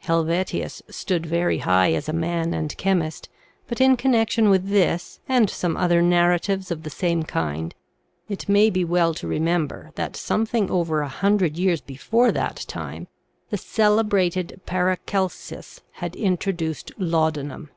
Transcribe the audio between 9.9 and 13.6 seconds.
that something over a hundred years before that time the